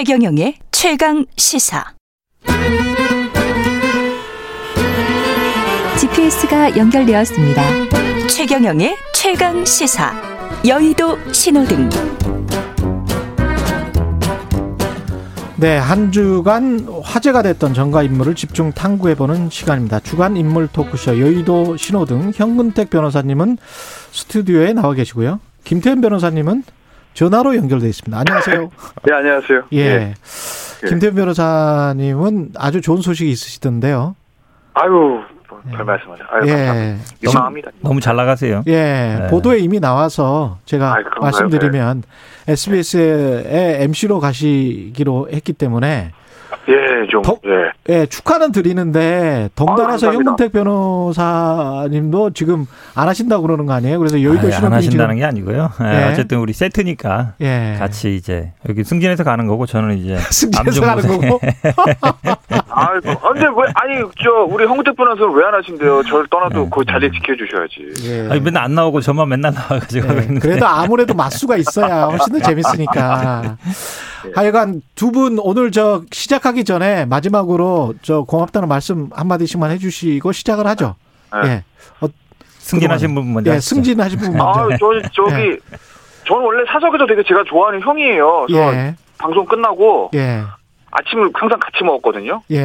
[0.00, 1.84] 최경영의 최강 시사.
[6.00, 7.62] GPS가 연결되었습니다.
[8.26, 10.14] 최경영의 최강 시사.
[10.66, 11.90] 여의도 신호등.
[15.58, 20.00] 네, 한 주간 화제가 됐던 정가 인물을 집중 탐구해보는 시간입니다.
[20.00, 23.58] 주간 인물 토크쇼 여의도 신호등 현근택 변호사님은
[24.12, 25.40] 스튜디오에 나와 계시고요.
[25.64, 26.62] 김태현 변호사님은
[27.14, 28.18] 전화로 연결돼 있습니다.
[28.18, 28.70] 안녕하세요.
[29.04, 29.62] 네, 안녕하세요.
[29.72, 29.78] 예.
[29.78, 30.14] 예.
[30.88, 34.16] 김태현 변호사님은 아주 좋은 소식이 있으시던데요.
[34.74, 36.26] 아유, 뭐, 별 말씀하세요.
[36.30, 36.52] 아유, 예.
[36.52, 37.04] 감사합니다.
[37.22, 37.70] 유망합니다.
[37.80, 38.62] 너무 잘 나가세요.
[38.66, 38.72] 예,
[39.20, 39.26] 네.
[39.28, 41.20] 보도에 이미 나와서 제가 그런가요?
[41.20, 42.02] 말씀드리면
[42.48, 46.12] SBS에 MC로 가시기로 했기 때문에
[46.68, 47.72] 예, 좀, 더- 예.
[47.88, 50.30] 예, 축하는 드리는데 덩달아서 감사합니다.
[50.30, 53.98] 현근택 변호사님도 지금 안 하신다고 그러는 거 아니에요?
[53.98, 55.70] 그래서 여의도 아예 안 신호등이 하신다는 지금 게 아니고요.
[55.82, 56.12] 예, 예.
[56.12, 57.76] 어쨌든 우리 세트니까 예.
[57.78, 61.02] 같이 이제 여기 승진해서 가는 거고 저는 이제 승진해서 가는.
[61.08, 61.40] 거고.
[62.72, 66.02] 아유, 아, 근데 왜, 아니, 저, 우리 홍대 변호사는 왜 안 하신대요?
[66.04, 66.70] 저를 떠나도 네.
[66.72, 68.08] 그 자리 지켜주셔야지.
[68.08, 68.28] 예.
[68.30, 70.38] 아니, 맨날 안 나오고 저만 맨날 나와가지고 예.
[70.38, 73.56] 그래도 아무래도 맛수가 있어야 훨씬 더 재밌으니까.
[74.26, 74.32] 예.
[74.34, 80.96] 하여간 두 분 오늘 저 시작하기 전에 마지막으로 저 고맙다는 말씀 한마디씩만 해주시고 시작을 하죠.
[81.44, 81.48] 네.
[81.48, 81.64] 예.
[82.00, 82.08] 어,
[82.58, 83.74] 승진하신 분 먼저 예, 하시죠.
[83.74, 84.60] 승진하신 분 먼저.
[84.60, 85.58] 아, 저, 저기,
[86.26, 88.46] 저는 원래 사석에서 되게 제가 좋아하는 형이에요.
[88.50, 88.94] 예.
[89.18, 90.42] 방송 끝나고 예.
[90.92, 92.40] 아침을 항상 같이 먹었거든요.
[92.50, 92.64] 예.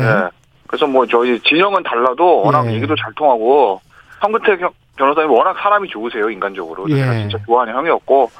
[0.67, 2.73] 그래서 뭐 저희 진영은 달라도 워낙 예.
[2.75, 3.81] 얘기도 잘 통하고
[4.19, 6.89] 황근택 형- 변호사님 워낙 사람이 좋으세요 인간적으로.
[6.89, 6.95] 예.
[6.95, 8.31] 제가 진짜 좋아하는 형이었고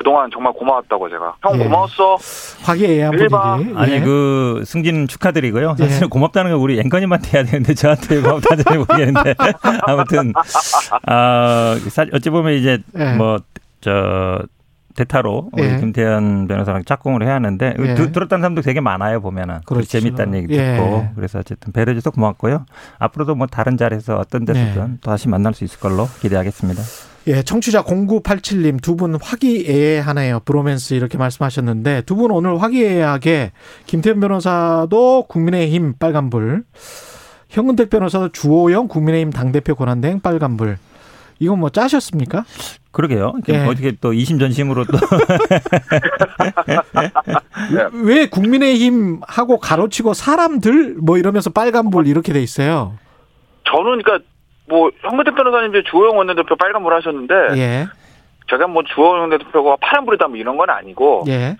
[0.00, 1.64] 그동안 정말 고마웠다고 제가 형 예.
[1.64, 2.16] 고마웠어.
[2.62, 3.10] 화기애애한.
[3.18, 3.78] 분위기.
[3.78, 4.00] 아니 예.
[4.00, 5.76] 그 승진 축하드리고요.
[5.78, 6.06] 사실 예.
[6.06, 9.34] 고맙다는 거 우리 앵커님한테 해야 되는데 저한테 고맙다는 잘 모르겠는데
[9.82, 10.32] 아무튼
[11.06, 13.12] 아 사- 어찌 보면 이제 예.
[13.12, 14.40] 뭐저
[14.96, 15.76] 대타로 우리 예.
[15.76, 17.94] 김태현 변호사랑 짝꿍을 해야 하는데 예.
[17.94, 19.86] 두- 들었다는 사람도 되게 많아요 보면은 그렇죠.
[19.86, 20.76] 재밌다는 얘기 예.
[20.76, 22.64] 듣고 그래서 어쨌든 배려줘서 고맙고요.
[22.98, 24.98] 앞으로도 뭐 다른 자리에서 어떤 데서든 네.
[25.02, 26.80] 또 다시 만날 수 있을 걸로 기대하겠습니다.
[27.26, 30.40] 예, 청취자 0987님 두 분 화기애애하네요.
[30.40, 33.52] 브로맨스 이렇게 말씀하셨는데 두 분 오늘 화기애애하게
[33.86, 36.64] 김태현 변호사도 국민의힘 빨간불,
[37.50, 40.78] 현근택 변호사도 주호영 국민의힘 당대표 권한대행 빨간불.
[41.42, 42.44] 이건 뭐 짜셨습니까?
[42.90, 43.32] 그러게요.
[43.48, 43.64] 예.
[43.64, 44.98] 어떻게 또 이심전심으로 또
[48.04, 52.94] 왜 국민의힘 하고 가로치고 사람들 뭐 이러면서 빨간불 이렇게 돼 있어요.
[53.64, 54.18] 저는 그러니까
[54.70, 57.86] 뭐 황근택 변호사님 이제 주호영 원내대표 빨간불 하셨는데 예,
[58.48, 61.56] 제가 뭐 주호영 원내대표가 파란불이다 뭐 이런 건 아니고 예,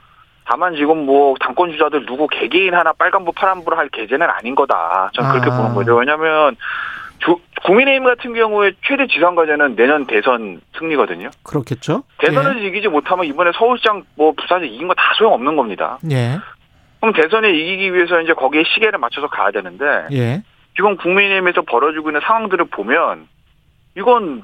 [0.47, 5.11] 다만 지금 뭐 당권 주자들 누구 개개인 하나 빨간불 파란불 할 계제는 아닌 거다.
[5.15, 5.57] 저는 그렇게 아.
[5.57, 5.97] 보는 거죠.
[5.97, 6.57] 왜냐하면
[7.19, 11.29] 주, 국민의힘 같은 경우에 최대 지상 과제는 내년 대선 승리거든요.
[11.43, 12.05] 그렇겠죠.
[12.19, 15.99] 대선에서 이기지 못하면 이번에 서울시장 뭐 부산에 이긴 거 다 소용 없는 겁니다.
[16.11, 16.39] 예, 예,
[17.01, 20.43] 그럼 대선에 이기기 위해서 이제 거기에 시계를 맞춰서 가야 되는데 예,
[20.77, 23.29] 지금 국민의힘에서 벌어지고 있는 상황들을 보면
[23.97, 24.43] 이건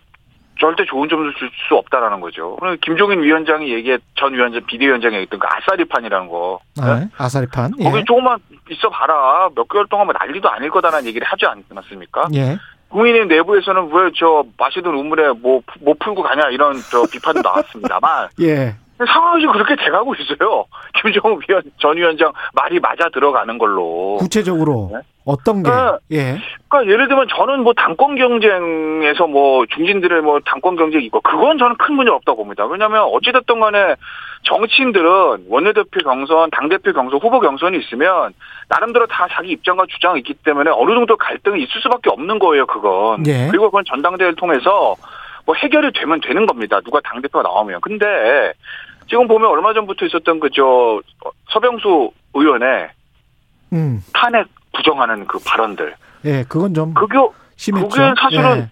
[0.59, 2.57] 절대 좋은 점수 줄 수 없다라는 거죠.
[2.61, 6.61] 그리고 김종인 위원장이 얘기했 전 위원장 비대위원장이 얘기했던 그 아싸리판이라는 거.
[6.81, 7.73] 아, 아사리판.
[7.81, 8.39] 예, 거기 조금만
[8.71, 9.49] 있어 봐라.
[9.55, 12.29] 몇 개월 동안 뭐 난리도 아닐 거다라는 얘기를 하지 않았습니까?
[12.35, 12.57] 예,
[12.89, 18.75] 국민의힘 내부에서는 왜 저 마시던 우물에 뭐 못 풀고 가냐 이런 저 비판도 나왔습니다만 예,
[19.07, 20.65] 상황이 그렇게 돼가고 있어요.
[21.03, 24.17] 김정은 위원 전 위원장 말이 맞아 들어가는 걸로.
[24.21, 25.01] 구체적으로 네.
[25.27, 25.71] 어떤 게?
[25.71, 26.39] 아, 예,
[26.69, 31.77] 그러니까 예를 들면 저는 뭐 당권 경쟁에서 뭐 중진들의 뭐 당권 경쟁이 있고 그건 저는
[31.77, 32.65] 큰 문제 없다고 봅니다.
[32.65, 33.97] 왜냐하면 어찌됐든 간에
[34.45, 38.33] 정치인들은 원내대표 경선, 당대표 경선, 후보 경선이 있으면
[38.69, 43.27] 나름대로 다 자기 입장과 주장이 있기 때문에 어느 정도 갈등이 있을 수밖에 없는 거예요, 그건.
[43.27, 43.49] 예.
[43.49, 44.95] 그리고 그건 전당대회를 통해서
[45.45, 46.81] 뭐 해결이 되면 되는 겁니다.
[46.83, 47.81] 누가 당대표가 나오면.
[47.81, 48.53] 근데
[49.09, 51.01] 지금 보면 얼마 전부터 있었던 그저
[51.51, 52.89] 서병수 의원의
[53.73, 54.47] 음, 탄핵
[54.77, 55.95] 부정하는 그 발언들.
[56.25, 57.17] 예, 그건 좀 그게
[57.57, 57.89] 심했죠.
[57.89, 58.71] 그게 사실은 예.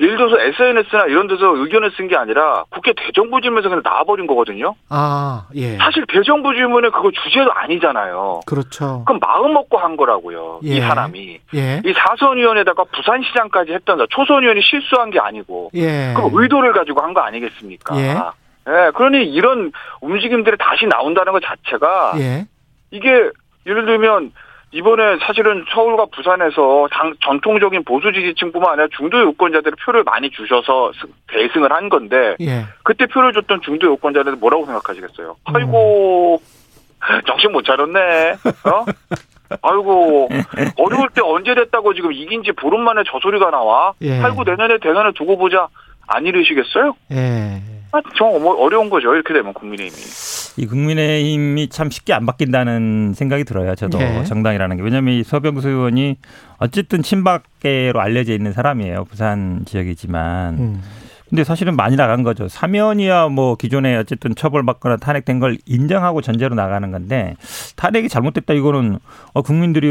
[0.00, 4.74] 예를 들어서 SNS나 이런 데서 의견을 쓴 게 아니라 국회 대정부 질문에서 그냥 나와버린 거거든요.
[4.88, 8.40] 아, 예, 사실 대정부 질문에 그거 주제도 아니잖아요.
[8.46, 9.04] 그렇죠.
[9.06, 10.60] 그럼 마음 먹고 한 거라고요.
[10.64, 10.68] 예.
[10.76, 11.40] 이 사람이.
[11.54, 17.14] 예, 이 사선위원회다가 부산시장까지 했던 거 초선위원이 실수한 게 아니고 예, 그 의도를 가지고 한
[17.14, 17.96] 거 아니겠습니까?
[17.98, 18.16] 예.
[18.68, 19.70] 예, 그러니 이런
[20.00, 22.46] 움직임들이 다시 나온다는 것 자체가 예,
[22.90, 23.08] 이게
[23.66, 24.32] 예를 들면
[24.72, 31.06] 이번에 사실은 서울과 부산에서 당, 전통적인 보수 지지층뿐만 아니라 중도 유권자들이 표를 많이 주셔서 스-
[31.28, 35.36] 대승을 한 건데 예, 그때 표를 줬던 중도 유권자들은 뭐라고 생각하시겠어요?
[35.48, 35.56] 음.
[35.56, 36.40] 아이고
[37.26, 38.32] 정신 못 차렸네.
[38.32, 38.84] 어?
[39.60, 40.28] 아이고
[40.78, 43.92] 어려울 때 언제 됐다고 지금 이긴 지 보름 만에 저 소리가 나와.
[44.00, 44.20] 예.
[44.22, 45.68] 아이고 내년에 대선을 두고 보자.
[46.06, 46.94] 안 이르시겠어요?
[47.12, 47.60] 예.
[47.92, 49.14] 아, 정 어머- 어려운 거죠.
[49.14, 50.62] 이렇게 되면 국민의힘이.
[50.62, 53.74] 이 국민의힘이 참 쉽게 안 바뀐다는 생각이 들어요.
[53.74, 54.24] 저도 네.
[54.24, 56.16] 정당이라는 게 왜냐하면 이 서병수 의원이
[56.58, 59.04] 어쨌든 친박계로 알려져 있는 사람이에요.
[59.04, 60.54] 부산 지역이지만.
[60.58, 60.82] 음.
[61.28, 62.46] 근데 사실은 많이 나간 거죠.
[62.48, 67.36] 사면이야 뭐 기존에 어쨌든 처벌받거나 탄핵된 걸 인정하고 전제로 나가는 건데
[67.76, 68.98] 탄핵이 잘못됐다 이거는
[69.32, 69.88] 어, 국민들이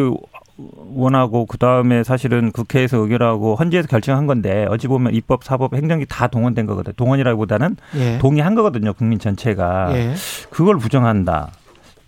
[0.93, 6.27] 원하고 그 다음에 사실은 국회에서 의결하고 헌재에서 결정한 건데 어찌 보면 입법, 사법, 행정기 다
[6.27, 6.93] 동원된 거거든.
[6.95, 8.17] 동원이라기보다는 예.
[8.19, 8.93] 동의한 거거든요.
[8.93, 10.13] 국민 전체가 예.
[10.49, 11.51] 그걸 부정한다.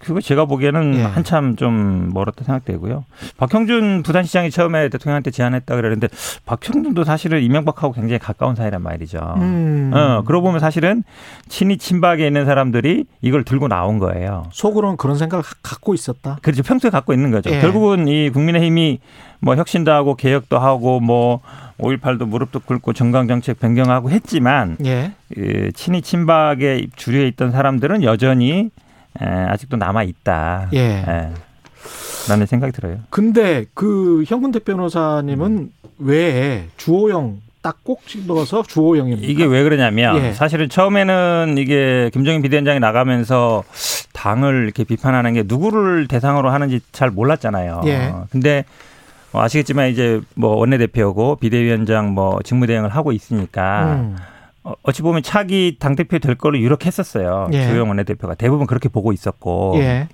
[0.03, 1.01] 그거 제가 보기에는 예.
[1.03, 3.05] 한참 좀 멀었다 생각되고요.
[3.37, 6.07] 박형준 부산시장이 처음에 대통령한테 제안했다 그랬는데
[6.45, 9.35] 박형준도 사실은 이명박하고 굉장히 가까운 사이란 말이죠.
[9.37, 9.91] 음.
[9.93, 11.03] 어, 그러고 보면 사실은
[11.47, 14.45] 친이 친박에 있는 사람들이 이걸 들고 나온 거예요.
[14.51, 16.37] 속으로는 그런 생각을 가- 갖고 있었다.
[16.41, 16.63] 그렇죠.
[16.63, 17.49] 평소에 갖고 있는 거죠.
[17.49, 17.59] 예.
[17.61, 18.99] 결국은 이 국민의힘이
[19.39, 21.41] 뭐 혁신도 하고 개혁도 하고 뭐
[21.79, 25.11] 5.18도 무릎도 꿇고 정강정책 변경하고 했지만 예.
[25.33, 28.69] 그 친이 친박의 주류에 있던 사람들은 여전히
[29.21, 30.69] 에, 아직도 남아 있다.
[30.73, 31.31] 예.
[32.29, 32.99] 라는 생각이 들어요.
[33.09, 39.25] 근데 그 현근택 변호사님은 왜 주호영 딱꼭 집어서 주호영입니까?
[39.27, 40.33] 이게 왜 그러냐면 예.
[40.33, 43.63] 사실은 처음에는 이게 김정인 비대위원장이 나가면서
[44.13, 47.81] 당을 이렇게 비판하는 게 누구를 대상으로 하는지 잘 몰랐잖아요.
[47.85, 48.13] 예.
[48.31, 48.65] 근데
[49.31, 54.15] 뭐 아시겠지만 이제 뭐 원내대표고 비대위원장 뭐 직무대행을 하고 있으니까 음.
[54.63, 57.49] 어, 어찌 보면 차기 당대표 될 걸로 유력했었어요.
[57.53, 57.67] 예.
[57.67, 59.73] 주호영 원내대표가 대부분 그렇게 보고 있었고.
[59.77, 60.07] 예.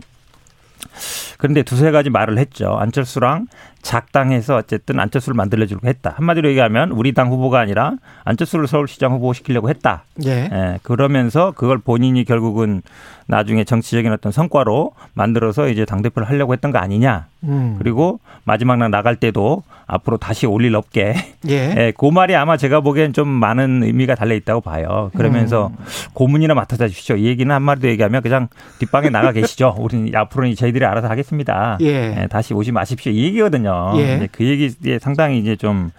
[1.38, 2.76] 그런데 두세 가지 말을 했죠.
[2.78, 3.48] 안철수랑
[3.82, 6.14] 작당해서 어쨌든 안철수를 만들어주려고 했다.
[6.18, 7.94] 한마디로 얘기하면 우리 당 후보가 아니라
[8.26, 10.04] 안철수를 서울시장 후보 시키려고 했다.
[10.26, 10.50] 예.
[10.52, 12.82] 예, 그러면서 그걸 본인이 결국은
[13.28, 17.28] 나중에 정치적인 어떤 성과로 만들어서 이제 당 대표를 하려고 했던 거 아니냐.
[17.44, 17.76] 음.
[17.78, 21.14] 그리고 마지막 날 나갈 때도 앞으로 다시 올 일 없게.
[21.48, 21.54] 예.
[21.78, 25.10] 예, 그 말이 아마 제가 보기엔 좀 많은 의미가 달려 있다고 봐요.
[25.16, 25.86] 그러면서 음.
[26.14, 27.16] 고문이나 맡아다 주십시오.
[27.16, 28.48] 이 얘기는 한마디로 얘기하면 그냥
[28.80, 29.76] 뒷방에 나가 계시죠.
[29.80, 31.78] 우리는 앞으로는 저희들이 알아서 하겠습니다.
[31.82, 32.22] 예.
[32.22, 33.12] 예, 다시 오지 마십시오.
[33.12, 33.69] 이 얘기거든요.
[33.98, 34.08] 예.
[34.08, 35.92] 근데 그 얘기에 상당히 이제 좀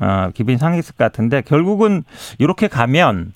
[0.00, 2.04] 어, 기분이 상했을 것 같은데 결국은
[2.38, 3.32] 이렇게 가면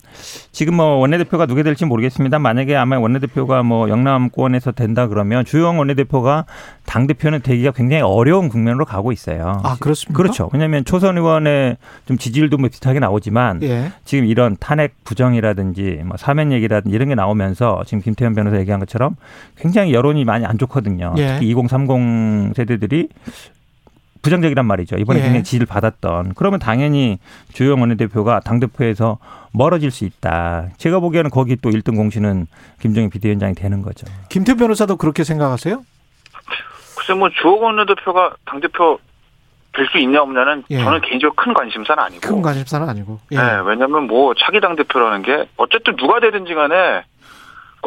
[0.53, 2.39] 지금 뭐 원내대표가 누게 될지 모르겠습니다.
[2.39, 6.45] 만약에 아마 원내대표가 뭐 영남권에서 된다 그러면 주영 원내대표가
[6.85, 9.61] 당 대표는 되기가 굉장히 어려운 국면으로 가고 있어요.
[9.63, 10.17] 아, 그렇습니까?
[10.17, 10.51] 그렇죠.
[10.53, 13.93] 왜냐하면 초선 의원의 좀 지지율도 뭐 비슷하게 나오지만 예.
[14.05, 19.17] 지금 이런 탄핵 부정이라든지 뭐 사면 얘기라든지 이런 게 나오면서 지금 김태현 변호사 얘기한 것처럼
[19.57, 21.15] 굉장히 여론이 많이 안 좋거든요.
[21.17, 21.35] 예.
[21.35, 23.09] 특히 2030 세대들이
[24.23, 24.97] 부정적이란 말이죠.
[24.97, 25.23] 이번에 예.
[25.25, 26.35] 굉장히 지지를 받았던.
[26.35, 27.19] 그러면 당연히
[27.53, 29.19] 주영 원내대표가 당대표에서
[29.53, 30.69] 멀어질 수 있다.
[30.77, 32.47] 제가 보기에는 거기 또 1등 공신은
[32.81, 34.07] 김정인 비대위원장이 되는 거죠.
[34.29, 35.83] 김태 변호사도 그렇게 생각하세요?
[36.97, 38.99] 글쎄 뭐 주호건 원내대표가 당대표
[39.73, 40.83] 될 수 있냐 없냐는 예.
[40.83, 42.21] 저는 개인적으로 큰 관심사는 아니고.
[42.21, 43.21] 큰 관심사는 아니고.
[43.33, 43.37] 예.
[43.37, 47.20] 네, 왜냐면 뭐 차기 당대표라는 게 어쨌든 누가 되든지 간에 그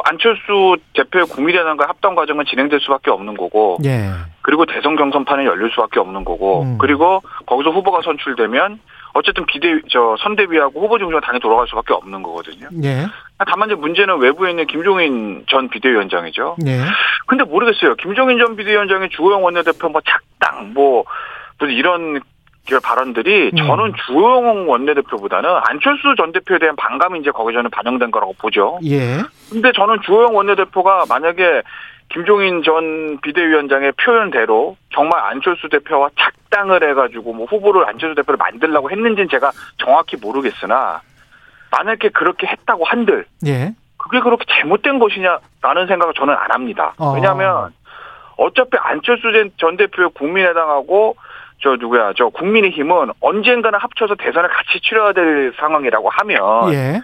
[0.05, 4.09] 안철수 대표의 국민의당과 합당 과정은 진행될 수밖에 없는 거고 예.
[4.41, 6.77] 그리고 대선 경선판이 열릴 수밖에 없는 거고 음.
[6.79, 8.79] 그리고 거기서 후보가 선출되면
[9.13, 12.67] 어쨌든 비대 저 선대위하고 후보 중심으로 당이 돌아갈 수밖에 없는 거거든요.
[12.83, 13.05] 예.
[13.45, 16.57] 다만 이제 문제는 외부에 있는 김종인 전 비대위원장이죠.
[16.65, 16.79] 예.
[17.27, 17.95] 근데 모르겠어요.
[17.95, 21.03] 김종인 전 비대위원장이 주호영 원내대표 뭐 작당 뭐
[21.59, 22.32] 무슨 이런 그
[22.81, 23.57] 발언들이 음.
[23.57, 28.79] 저는 주호영 원내대표보다는 안철수 전 대표에 대한 반감이 이제 거기 저는 반영된 거라고 보죠.
[28.85, 29.17] 예.
[29.51, 31.61] 근데 저는 주호영 원내대표가 만약에
[32.09, 39.29] 김종인 전 비대위원장의 표현대로 정말 안철수 대표와 작당을 해가지고 뭐 후보를 안철수 대표를 만들려고 했는지는
[39.29, 41.01] 제가 정확히 모르겠으나
[41.71, 43.73] 만약에 그렇게 했다고 한들 예.
[43.97, 46.93] 그게 그렇게 잘못된 것이냐라는 생각을 저는 안 합니다.
[46.97, 47.13] 어.
[47.13, 47.73] 왜냐하면
[48.37, 51.15] 어차피 안철수 전 대표의 국민의당하고
[51.63, 57.01] 저 누구야 저 국민의힘은 언젠가는 합쳐서 대선을 같이 치러야 될 상황이라고 하면 예.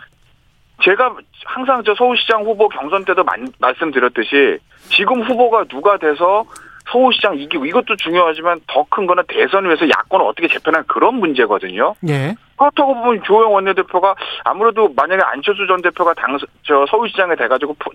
[0.83, 4.57] 제가 항상 저 서울시장 후보 경선 때도 만- 말씀드렸듯이
[4.89, 6.43] 지금 후보가 누가 돼서
[6.91, 11.93] 서울시장 이기고 이것도 중요하지만 더 큰 거는 대선 위해서 야권을 어떻게 재편할 그런 문제거든요.
[12.09, 12.35] 예.
[12.57, 17.91] 그렇다고 보면 조영 원내대표가 아무래도 만약에 안철수 전 대표가 당, 저 서울시장에 돼가지고 포-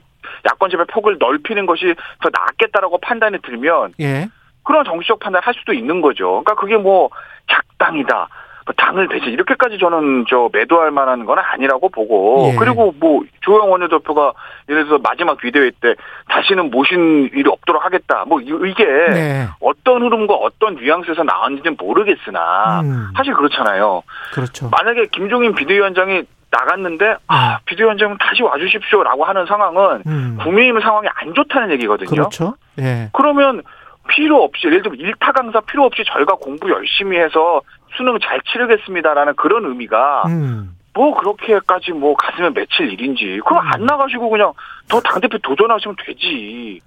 [0.46, 4.28] 야권 재편 폭을 넓히는 것이 더 낫겠다라고 판단이 들면 예.
[4.64, 6.42] 그런 정치적 판단을 할 수도 있는 거죠.
[6.42, 7.10] 그러니까 그게 뭐
[7.50, 8.28] 작당이다.
[8.66, 12.56] 뭐 당을 대신 이렇게까지 저는 저 매도할 만한 건 아니라고 보고 예.
[12.58, 14.32] 그리고 뭐 조영 원내대표가
[14.70, 15.94] 예를 들어서 마지막 비대위 때
[16.30, 18.24] 다시는 모신 일이 없도록 하겠다.
[18.26, 19.46] 뭐 이- 이게 네.
[19.60, 23.08] 어떤 흐름과 어떤 뉘앙스에서 나왔는지는 모르겠으나 음.
[23.14, 24.02] 사실 그렇잖아요.
[24.32, 24.70] 그렇죠.
[24.70, 30.38] 만약에 김종인 비대위원장이 나갔는데 아 비대위원장은 다시 와주십시오라고 하는 상황은 음.
[30.40, 32.08] 국민의힘 상황이 안 좋다는 얘기거든요.
[32.08, 32.54] 그렇죠.
[32.78, 33.10] 예.
[33.12, 33.60] 그러면
[34.08, 37.60] 필요 없이 예를 들면 일타 강사 필요 없이 저희가 공부 열심히 해서
[37.96, 40.76] 수능 잘 치르겠습니다라는 그런 의미가 음.
[40.94, 43.40] 뭐 그렇게까지 뭐 갔으면 며칠 일인지.
[43.44, 44.52] 그럼 안 나가시고 그냥
[44.88, 46.80] 더 당대표 도전하시면 되지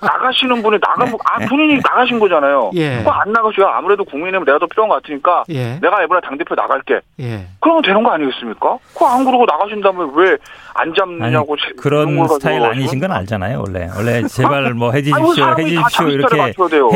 [0.00, 2.98] 나가시는 분이 나가고 아 본인이 나가신 거잖아요 예.
[2.98, 5.78] 그거 안 나가셔야 아무래도 국민의힘 내가 더 필요한 것 같으니까 예.
[5.80, 7.46] 내가 이번에 당 대표 나갈게 예.
[7.60, 8.78] 그러면 되는 거 아니겠습니까?
[8.94, 10.36] 그거 안 그러고 나가신다면 왜
[10.80, 13.88] 안 잡느냐고 제- 이런 그런 걸 스타일 아니신 건 알잖아요, 원래.
[13.96, 16.36] 원래 제발 뭐 아니, 뭐 해주십시오, 다 해주십시오 이렇게.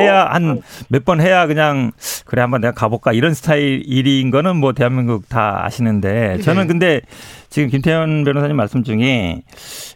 [0.00, 1.90] 해야 한 몇 번 해야 그냥
[2.24, 6.66] 그래 한번 내가 가볼까 이런 스타일인 거는 뭐 대한민국 다 아시는데 저는 예.
[6.68, 7.00] 근데
[7.52, 9.42] 지금 김태현 변호사님 말씀 중에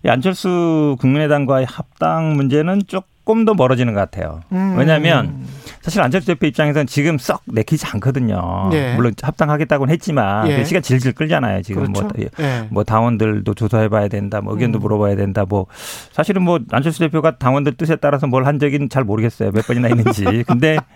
[0.04, 4.42] 이 안철수 국민의당과의 합당 문제는 조금 더 멀어지는 것 같아요.
[4.52, 4.75] 음.
[4.76, 5.40] 왜냐하면
[5.80, 8.68] 사실 안철수 대표 입장에서는 지금 썩 내키지 않거든요.
[8.75, 8.94] 예.
[8.94, 10.64] 물론 합당하겠다고는 했지만 예.
[10.64, 11.62] 시간 질질 끌잖아요.
[11.62, 12.02] 지금 그렇죠.
[12.02, 12.68] 뭐 예.
[12.70, 14.80] 뭐 당원들도 조사해봐야 된다, 뭐 의견도 음.
[14.80, 15.64] 물어봐야 된다, 뭐
[16.12, 19.50] 사실은 뭐 안철수 대표가 당원들 뜻에 따라서 뭘 한 적은 잘 모르겠어요.
[19.52, 20.25] 몇 번이나 했는지.
[20.46, 20.76] 근데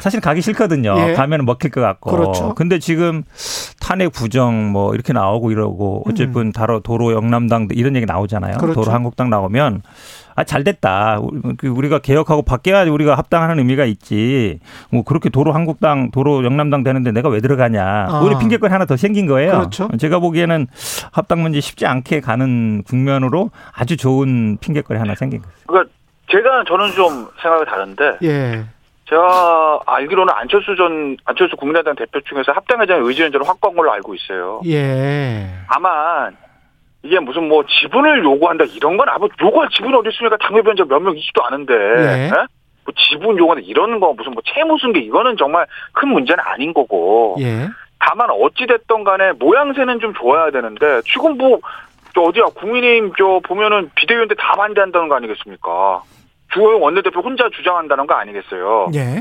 [0.00, 0.94] 사실 가기 싫거든요.
[0.98, 1.12] 예.
[1.14, 2.10] 가면 먹힐 것 같고.
[2.10, 2.54] 그렇죠.
[2.54, 3.24] 근데 지금
[3.80, 8.54] 탄핵 부정 뭐 이렇게 나오고 이러고 어쨌든 다로 도로 영남당 이런 얘기 나오잖아요.
[8.54, 8.58] 음.
[8.58, 8.80] 그렇죠.
[8.80, 9.82] 도로 한국당 나오면
[10.36, 11.18] 아, 잘 됐다.
[11.58, 14.60] 그 우리가 개혁하고 바뀌어야 우리가 합당하는 의미가 있지.
[14.90, 18.06] 뭐 그렇게 도로 한국당, 도로 영남당 되는데 내가 왜 들어가냐.
[18.08, 18.20] 아.
[18.22, 19.52] 오히려 핑계거리 하나 더 생긴 거예요.
[19.52, 19.88] 그렇죠.
[19.98, 20.66] 제가 보기에는
[21.12, 25.54] 합당 문제 쉽지 않게 가는 국면으로 아주 좋은 핑계거리 하나 생긴 거예요.
[25.66, 25.92] 그러니까
[26.30, 28.64] 제가 저는 좀 생각이 다른데 예.
[29.10, 34.60] 제가 알기로는 안철수 전 안철수 국민의당 대표 중에서 합당회장 의지연전을 확보한 걸로 알고 있어요.
[34.66, 35.46] 예.
[35.68, 36.36] 다만
[37.02, 40.36] 이게 무슨 뭐 지분을 요구한다 이런 건 아무 요구할 지분이 어디 있습니까?
[40.38, 42.24] 당협위원장 몇 명 있지도 않은데 예.
[42.26, 42.30] 예?
[42.84, 47.36] 뭐 지분 요구한다 이런 거 무슨 뭐 채무 승계 이거는 정말 큰 문제는 아닌 거고
[47.40, 47.66] 예.
[47.98, 54.36] 다만 어찌 됐던 간에 모양새는 좀 좋아야 되는데 지금 뭐저 어디야 국민의힘 저 보면은 비대위원들
[54.36, 56.02] 다 반대한다는 거 아니겠습니까?
[56.52, 58.90] 주호영 원내대표 혼자 주장한다는 거 아니겠어요?
[58.94, 59.20] 예.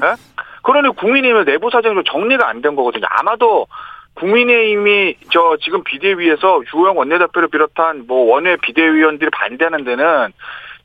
[0.64, 3.06] 그러니 국민의힘의 내부 사정이 좀 정리가 안 된 거거든요.
[3.10, 3.68] 아마도
[4.16, 10.34] 국민의힘이 저 지금 비대위에서 주호영 원내대표를 비롯한 뭐 원외 비대위원들이 반대하는 데는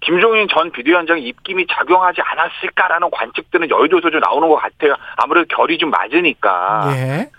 [0.01, 4.95] 김종인 전 비대위원장의 입김이 작용하지 않았을까라는 관측들은 여의도에서 좀 나오는 것 같아요.
[5.17, 6.93] 아무래도 결이 좀 맞으니까.
[6.95, 7.31] 예.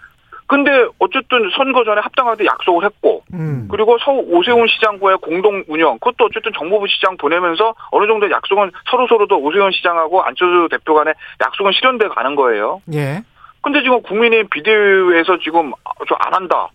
[0.48, 3.68] 근데 어쨌든 선거 전에 합당하게 약속을 했고 음.
[3.70, 9.08] 그리고 서울 오세훈 시장과의 공동 운영 그것도 어쨌든 정무부 시장 보내면서 어느 정도 약속은 서로
[9.08, 12.82] 서로도 오세훈 시장하고 안철수 대표 간의 약속은 실현돼 가는 거예요.
[12.94, 13.22] 예.
[13.62, 15.72] 근데 지금 국민의힘 비대위에서 지금
[16.08, 16.70] 저 안 한다.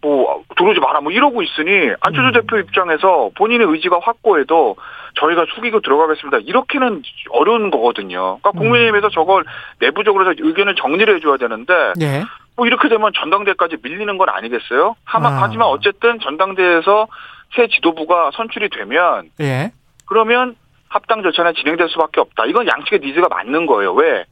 [0.00, 2.32] 뭐 들어오지 마라 뭐 이러고 있으니 안철수 음.
[2.32, 4.76] 대표 입장에서 본인의 의지가 확고해도
[5.14, 6.38] 저희가 숙이고 들어가겠습니다.
[6.44, 8.38] 이렇게는 어려운 거거든요.
[8.40, 8.58] 그러니까 음.
[8.58, 9.44] 국민의힘에서 저걸
[9.80, 12.22] 내부적으로 해서 의견을 정리를 해줘야 되는데 예.
[12.58, 14.96] 뭐 이렇게 되면 전당대까지 밀리는 건 아니겠어요?
[15.04, 15.42] 하마, 아.
[15.42, 17.06] 하지만 어쨌든 전당대에서
[17.54, 19.70] 새 지도부가 선출이 되면 예.
[20.06, 20.56] 그러면
[20.88, 22.46] 합당 절차는 진행될 수밖에 없다.
[22.46, 23.94] 이건 양측의 니즈가 맞는 거예요.
[23.94, 24.24] 왜?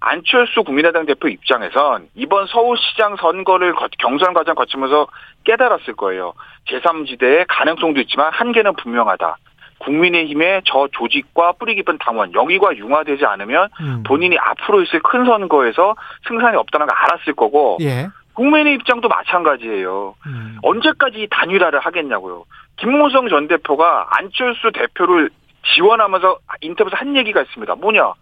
[0.00, 5.06] 안철수 국민의당 대표 입장에선 이번 서울시장 선거를 거- 경선 과정 거치면서
[5.44, 6.32] 깨달았을 거예요.
[6.68, 9.36] 제3지대의 가능성도 있지만 한계는 분명하다.
[9.84, 14.02] 국민의힘의 저 조직과 뿌리 깊은 당원, 영위가 융화되지 않으면 음.
[14.06, 15.94] 본인이 앞으로 있을 큰 선거에서
[16.28, 18.08] 승산이 없다는 걸 알았을 거고 예.
[18.34, 20.14] 국민의 입장도 마찬가지예요.
[20.26, 20.58] 음.
[20.62, 22.44] 언제까지 이 단일화를 하겠냐고요.
[22.76, 25.30] 김무성 전 대표가 안철수 대표를
[25.74, 27.74] 지원하면서 인터뷰에서 한 얘기가 있습니다.
[27.76, 28.12] 뭐냐?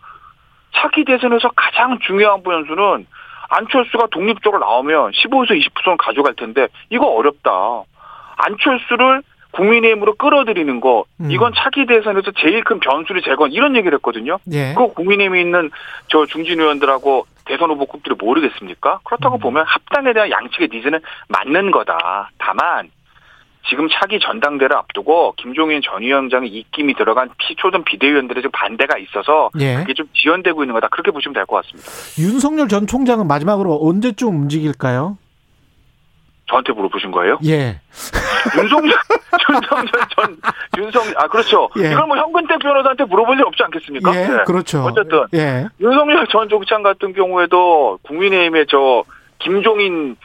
[0.74, 3.06] 차기 대선에서 가장 중요한 변수는
[3.48, 7.50] 안철수가 독립적으로 나오면 15에서 20%는 가져갈 텐데 이거 어렵다.
[8.36, 9.22] 안철수를
[9.52, 11.30] 국민의힘으로 끌어들이는 거 음.
[11.30, 14.38] 이건 차기 대선에서 제일 큰 변수를 제거한 이런 얘기를 했거든요.
[14.52, 14.74] 예.
[14.76, 15.70] 그 국민의힘에 있는
[16.08, 19.00] 저 중진 의원들하고 대선 후보급들이 모르겠습니까?
[19.04, 19.40] 그렇다고 음.
[19.40, 22.30] 보면 합당에 대한 양측의 니즈는 맞는 거다.
[22.38, 22.90] 다만
[23.68, 29.76] 지금 차기 전당대를 앞두고 김종인 전 위원장의 입김이 들어간 피초등 비대위원들의 좀 반대가 있어서 예.
[29.76, 30.88] 그게 좀 지연되고 있는 거다.
[30.88, 31.88] 그렇게 보시면 될 것 같습니다.
[32.20, 35.16] 윤석열 전 총장은 마지막으로 언제쯤 움직일까요?
[36.48, 37.38] 저한테 물어보신 거예요?
[37.46, 37.80] 예.
[38.56, 38.94] 윤석열,
[39.50, 40.36] 윤석열 전,
[40.78, 41.68] 윤석, 아, 그렇죠.
[41.78, 41.92] 예.
[41.92, 44.14] 이걸 뭐 현근택 변호사한테 물어볼 일 없지 않겠습니까?
[44.14, 44.26] 예.
[44.26, 44.44] 네.
[44.46, 44.82] 그렇죠.
[44.84, 45.66] 어쨌든 예.
[45.80, 49.04] 윤석열 전 총장 같은 경우에도 국민의힘의 저
[49.38, 50.16] 김종인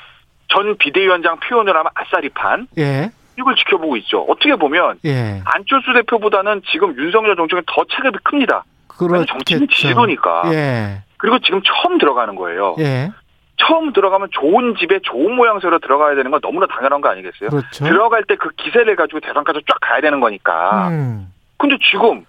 [0.49, 3.11] 전 비대위원장 표현을 하면 아싸리 판 예.
[3.37, 4.25] 이걸 지켜보고 있죠.
[4.27, 5.41] 어떻게 보면 예.
[5.45, 8.63] 안철수 대표보다는 지금 윤석열 정책은 더 체급이 큽니다.
[8.99, 9.67] 왜냐면 정치는.
[9.69, 10.43] 지도니까.
[10.53, 11.03] 예.
[11.17, 12.75] 그리고 지금 처음 들어가는 거예요.
[12.79, 13.11] 예.
[13.57, 17.49] 처음 들어가면 좋은 집에 좋은 모양새로 들어가야 되는 건 너무나 당연한 거 아니겠어요?
[17.49, 17.85] 그렇죠.
[17.85, 20.89] 들어갈 때 그 기세를 가지고 대선까지 쫙 가야 되는 거니까.
[20.89, 21.31] 음.
[21.57, 22.23] 근데 지금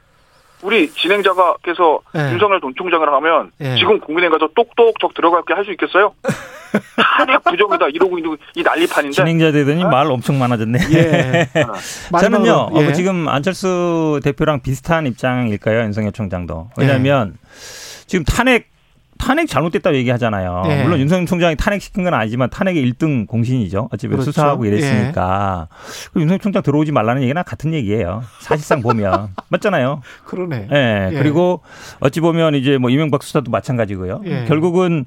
[0.63, 2.33] 우리 진행자가께서 예.
[2.33, 3.77] 윤석열 전 총장을 하면 예.
[3.77, 6.15] 지금 국민의힘 가서 똑똑똑 들어갈게 할 수 있겠어요?
[7.17, 10.79] 탄핵 부정이다 이러고 있는 이 난리판인데 진행자 되더니 말 엄청 많아졌네.
[10.95, 11.49] 예.
[12.19, 12.89] 저는요, 마지막으로, 예.
[12.89, 16.71] 어, 지금 안철수 대표랑 비슷한 입장일까요, 윤석열 총장도.
[16.79, 17.37] 왜냐하면
[18.07, 18.69] 지금 탄핵
[19.19, 20.63] 탄핵 잘못됐다고 얘기하잖아요.
[20.69, 20.83] 예.
[20.83, 23.89] 물론 윤석열 총장이 탄핵시킨 건 아니지만 탄핵의 1등 공신이죠.
[23.93, 24.31] 어차피 그렇죠.
[24.31, 25.69] 수사하고 이랬으니까.
[26.13, 28.23] 그 윤석열 총장 들어오지 말라는 얘기나 같은 얘기예요.
[28.41, 29.29] 사실상 보면.
[29.51, 30.01] 맞잖아요.
[30.25, 30.69] 그러네.
[30.73, 31.11] 예.
[31.13, 31.19] 예.
[31.19, 31.61] 그리고
[32.01, 34.23] 어찌 보면 이제 뭐 이명박 수사도 마찬가지고요.
[34.27, 34.45] 예.
[34.47, 35.05] 결국은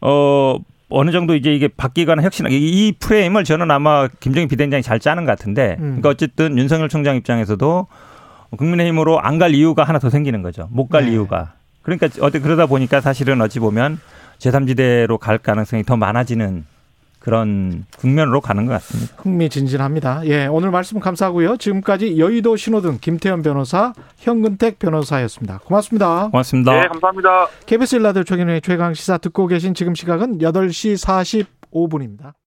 [0.00, 0.56] 어
[0.90, 2.54] 어느 정도 이제 이게 바뀌거나 혁신 이-
[2.86, 5.98] 이 프레임을 저는 아마 김정인 비대위원장이 잘 짜는 것 같은데 음.
[6.00, 7.86] 그러니까 어쨌든 윤석열 총장 입장에서도
[8.56, 10.68] 국민의힘으로 안 갈 이유가 하나 더 생기는 거죠.
[10.70, 11.12] 못갈 네.
[11.12, 11.54] 이유가.
[11.84, 14.00] 그러니까 어떻게 그러다 보니까 사실은 어찌 보면
[14.38, 16.64] 제3지대로 갈 가능성이 더 많아지는
[17.24, 19.14] 그런 국면으로 가는 것 같습니다.
[19.16, 20.26] 흥미진진합니다.
[20.26, 21.56] 예, 오늘 말씀 감사하고요.
[21.56, 25.60] 지금까지 여의도 신호등 김태현 변호사, 현근택 변호사였습니다.
[25.64, 26.28] 고맙습니다.
[26.30, 26.72] 고맙습니다.
[26.72, 27.46] 네, 감사합니다.
[27.64, 31.38] KBS 일라디오 최경의 최강 시사 듣고 계신 지금 시각은 8시
[31.70, 32.34] 45분입니다.